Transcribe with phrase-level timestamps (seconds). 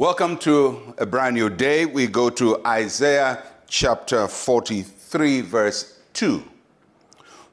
[0.00, 1.84] Welcome to a brand new day.
[1.84, 6.42] We go to Isaiah chapter 43, verse 2.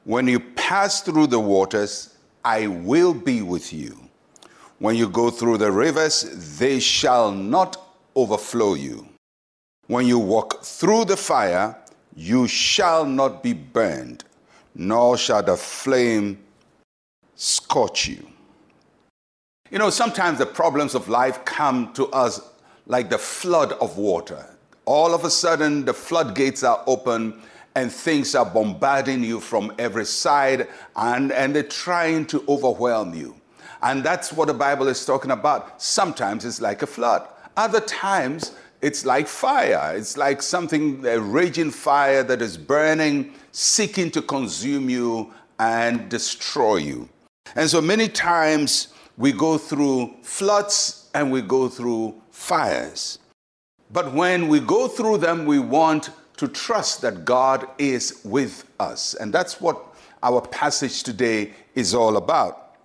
[0.04, 4.00] When you pass through the waters, I will be with you.
[4.78, 7.76] When you go through the rivers, they shall not
[8.16, 9.06] overflow you.
[9.86, 11.76] When you walk through the fire,
[12.16, 14.24] you shall not be burned,
[14.74, 16.38] nor shall the flame
[17.36, 18.26] scorch you.
[19.70, 22.40] You know, sometimes the problems of life come to us
[22.86, 24.46] like the flood of water.
[24.86, 27.42] All of a sudden, the floodgates are open
[27.74, 33.36] and things are bombarding you from every side and, and they're trying to overwhelm you.
[33.82, 35.82] And that's what the Bible is talking about.
[35.82, 39.96] Sometimes it's like a flood, other times it's like fire.
[39.96, 46.76] It's like something, a raging fire that is burning, seeking to consume you and destroy
[46.76, 47.08] you.
[47.56, 48.88] And so many times,
[49.18, 53.18] we go through floods and we go through fires.
[53.90, 59.14] But when we go through them, we want to trust that God is with us.
[59.14, 59.84] And that's what
[60.22, 62.76] our passage today is all about.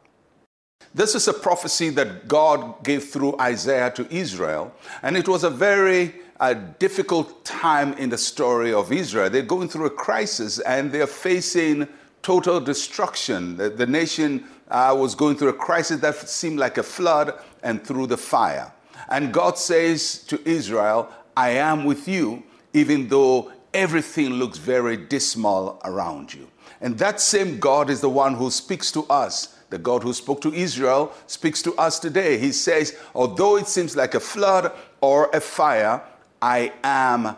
[0.95, 5.49] This is a prophecy that God gave through Isaiah to Israel, and it was a
[5.49, 9.29] very uh, difficult time in the story of Israel.
[9.29, 11.87] They're going through a crisis and they're facing
[12.21, 13.57] total destruction.
[13.57, 17.83] The, the nation uh, was going through a crisis that seemed like a flood and
[17.83, 18.71] through the fire.
[19.09, 25.79] And God says to Israel, I am with you, even though everything looks very dismal
[25.83, 26.47] around you.
[26.81, 29.57] And that same God is the one who speaks to us.
[29.69, 32.37] The God who spoke to Israel speaks to us today.
[32.37, 36.03] He says, Although it seems like a flood or a fire,
[36.41, 37.37] I am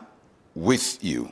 [0.53, 1.31] with you.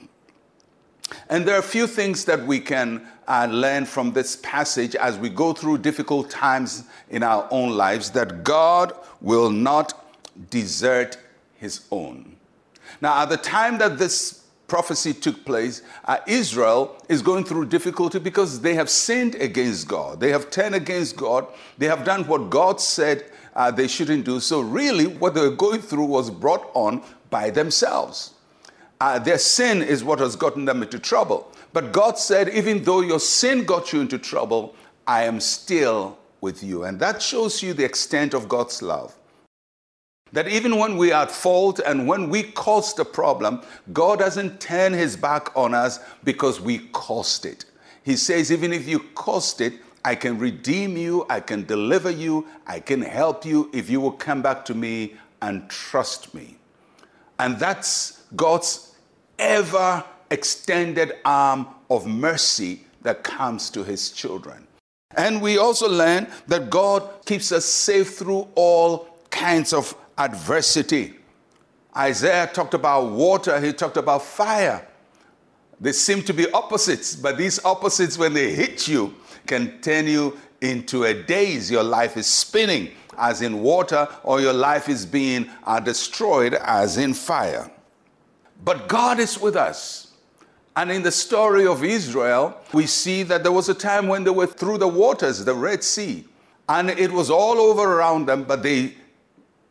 [1.30, 5.17] And there are a few things that we can uh, learn from this passage as
[5.17, 10.05] we go through difficult times in our own lives that God will not
[10.49, 11.17] desert
[11.55, 12.36] his own.
[13.02, 18.20] Now, at the time that this prophecy took place, uh, Israel is going through difficulty
[18.20, 20.20] because they have sinned against God.
[20.20, 21.48] They have turned against God.
[21.77, 24.39] They have done what God said uh, they shouldn't do.
[24.39, 28.33] So, really, what they were going through was brought on by themselves.
[29.03, 31.52] Uh, their sin is what has gotten them into trouble.
[31.73, 34.75] But God said, even though your sin got you into trouble,
[35.05, 36.86] I am still with you.
[36.86, 39.13] And that shows you the extent of God's love.
[40.31, 43.61] That even when we are at fault and when we caused the problem,
[43.92, 47.65] God doesn't turn his back on us because we caused it.
[48.03, 49.73] He says, even if you caused it,
[50.05, 54.13] I can redeem you, I can deliver you, I can help you if you will
[54.13, 56.55] come back to me and trust me.
[57.37, 58.92] And that's God's
[59.43, 64.65] ever extended arm of mercy that comes to his children.
[65.15, 71.15] And we also learn that God keeps us safe through all kinds of adversity.
[71.95, 74.87] Isaiah talked about water, he talked about fire.
[75.80, 79.14] They seem to be opposites, but these opposites, when they hit you,
[79.45, 81.70] can turn you into a daze.
[81.70, 86.98] Your life is spinning, as in water, or your life is being uh, destroyed, as
[86.98, 87.70] in fire.
[88.64, 90.14] But God is with us.
[90.75, 94.31] And in the story of Israel, we see that there was a time when they
[94.31, 96.25] were through the waters, the Red Sea,
[96.67, 98.95] and it was all over around them, but they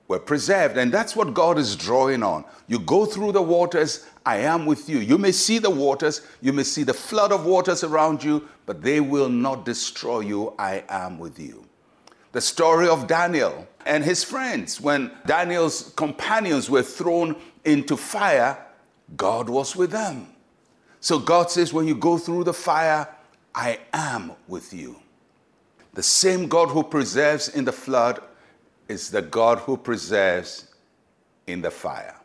[0.06, 0.76] were preserved.
[0.76, 2.44] And that's what God is drawing on.
[2.68, 4.98] You go through the waters, I am with you.
[4.98, 8.82] You may see the waters, you may see the flood of waters around you, but
[8.82, 10.54] they will not destroy you.
[10.58, 11.64] I am with you.
[12.32, 18.56] The story of Daniel and his friends, when Daniel's companions were thrown into fire,
[19.16, 20.28] God was with them.
[21.00, 23.08] So God says, when you go through the fire,
[23.54, 24.96] I am with you.
[25.94, 28.22] The same God who preserves in the flood
[28.88, 30.68] is the God who preserves
[31.46, 32.16] in the fire.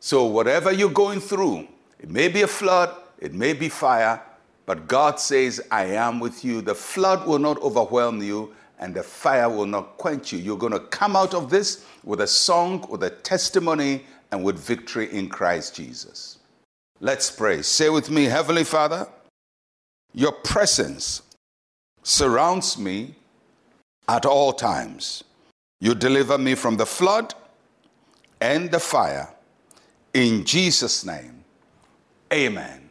[0.00, 4.22] So, whatever you're going through, it may be a flood, it may be fire,
[4.66, 6.60] but God says, I am with you.
[6.60, 10.38] The flood will not overwhelm you, and the fire will not quench you.
[10.38, 14.58] You're going to come out of this with a song, with a testimony, and with
[14.58, 16.38] victory in Christ Jesus.
[17.00, 17.62] Let's pray.
[17.62, 19.06] Say with me, Heavenly Father,
[20.14, 21.22] your presence
[22.02, 23.14] surrounds me
[24.08, 25.24] at all times.
[25.80, 27.34] You deliver me from the flood
[28.40, 29.28] and the fire.
[30.14, 31.44] In Jesus' name,
[32.32, 32.88] amen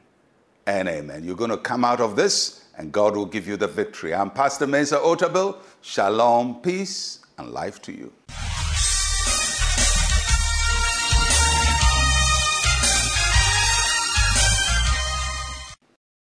[0.67, 1.23] and amen.
[1.23, 4.13] You're going to come out of this and God will give you the victory.
[4.13, 5.57] I'm Pastor Mensa Otabil.
[5.81, 8.11] Shalom, peace, and life to you.